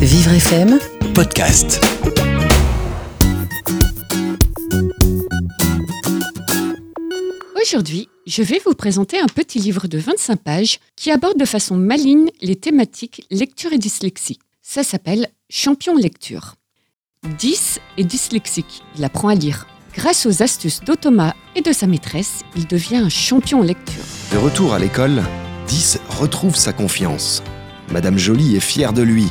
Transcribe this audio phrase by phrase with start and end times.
[0.00, 0.78] Vivre FM
[1.12, 1.78] podcast.
[7.60, 11.76] Aujourd'hui, je vais vous présenter un petit livre de 25 pages qui aborde de façon
[11.76, 14.38] maligne les thématiques lecture et dyslexie.
[14.62, 16.54] Ça s'appelle Champion lecture.
[17.38, 19.66] 10 est dyslexique, il apprend à lire.
[19.92, 24.02] Grâce aux astuces d'Otoma et de sa maîtresse, il devient un champion en lecture.
[24.32, 25.22] De retour à l'école,
[25.68, 27.42] 10 retrouve sa confiance.
[27.92, 29.26] Madame Jolie est fière de lui.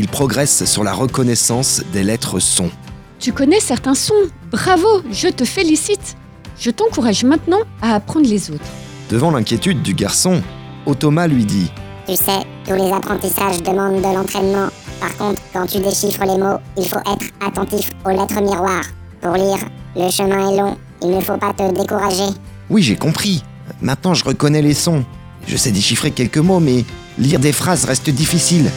[0.00, 2.70] Il progresse sur la reconnaissance des lettres sons.
[3.18, 6.16] Tu connais certains sons Bravo, je te félicite.
[6.58, 8.64] Je t'encourage maintenant à apprendre les autres.
[9.10, 10.40] Devant l'inquiétude du garçon,
[10.86, 11.70] Otoma lui dit
[12.08, 14.68] Tu sais, tous les apprentissages demandent de l'entraînement.
[15.00, 18.86] Par contre, quand tu déchiffres les mots, il faut être attentif aux lettres miroirs.
[19.20, 19.58] Pour lire,
[19.96, 22.32] le chemin est long, il ne faut pas te décourager.
[22.70, 23.44] Oui, j'ai compris.
[23.82, 25.04] Maintenant, je reconnais les sons.
[25.46, 26.86] Je sais déchiffrer quelques mots, mais
[27.18, 28.70] lire des phrases reste difficile.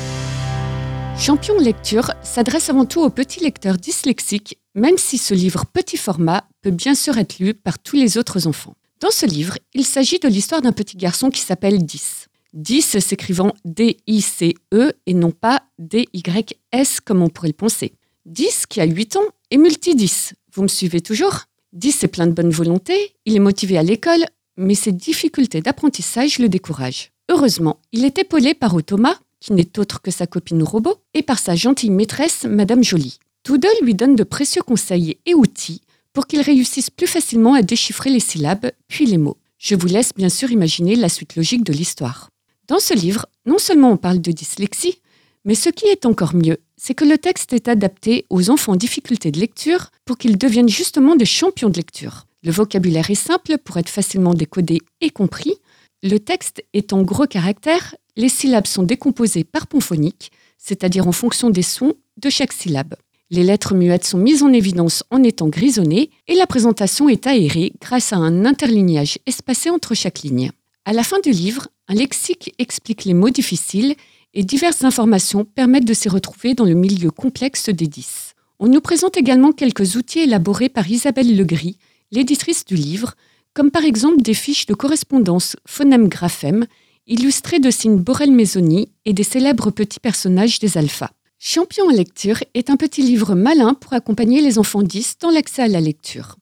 [1.18, 6.44] Champion lecture s'adresse avant tout aux petits lecteurs dyslexiques, même si ce livre petit format
[6.62, 8.76] peut bien sûr être lu par tous les autres enfants.
[9.00, 12.28] Dans ce livre, il s'agit de l'histoire d'un petit garçon qui s'appelle 10.
[12.54, 17.94] 10 s'écrivant D-I-C-E et non pas D-Y-S comme on pourrait le penser.
[18.26, 20.34] 10 qui a 8 ans est multi-10.
[20.54, 21.42] Vous me suivez toujours?
[21.74, 24.26] 10 est plein de bonne volonté, il est motivé à l'école,
[24.58, 27.12] mais ses difficultés d'apprentissage le découragent.
[27.30, 31.38] Heureusement, il est épaulé par Otoma, qui n'est autre que sa copine robot, et par
[31.38, 33.20] sa gentille maîtresse, Madame Jolie.
[33.46, 35.82] Deux lui donnent de précieux conseils et outils
[36.14, 39.38] pour qu'il réussisse plus facilement à déchiffrer les syllabes, puis les mots.
[39.58, 42.30] Je vous laisse bien sûr imaginer la suite logique de l'histoire.
[42.70, 45.02] Dans ce livre, non seulement on parle de dyslexie,
[45.44, 48.78] mais ce qui est encore mieux, c'est que le texte est adapté aux enfants en
[48.78, 52.28] difficulté de lecture pour qu'ils deviennent justement des champions de lecture.
[52.44, 55.56] Le vocabulaire est simple pour être facilement décodé et compris.
[56.02, 59.80] Le texte est en gros caractères, les syllabes sont décomposées par pont
[60.58, 62.96] c'est-à-dire en fonction des sons de chaque syllabe.
[63.30, 67.74] Les lettres muettes sont mises en évidence en étant grisonnées et la présentation est aérée
[67.82, 70.52] grâce à un interlignage espacé entre chaque ligne.
[70.86, 73.96] À la fin du livre, un lexique explique les mots difficiles
[74.34, 78.36] et diverses informations permettent de s'y retrouver dans le milieu complexe des 10.
[78.60, 81.78] On nous présente également quelques outils élaborés par Isabelle Legris,
[82.12, 83.16] l'éditrice du livre,
[83.54, 86.66] comme par exemple des fiches de correspondance phonème-graphème
[87.08, 91.12] illustrées de signes Borel-Maisoni et des célèbres petits personnages des alphas.
[91.40, 95.62] Champion en lecture est un petit livre malin pour accompagner les enfants 10 dans l'accès
[95.62, 96.38] à la lecture.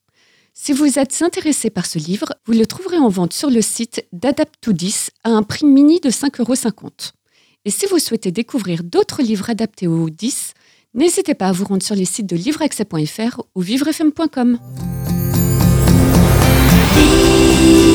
[0.53, 4.05] Si vous êtes intéressé par ce livre, vous le trouverez en vente sur le site
[4.13, 6.53] d'Adapt210 à un prix mini de 5,50 euros.
[7.65, 10.53] Et si vous souhaitez découvrir d'autres livres adaptés aux 10,
[10.93, 14.59] n'hésitez pas à vous rendre sur les sites de livreaccès.fr ou vivrefm.com.
[16.93, 17.90] Vivre FM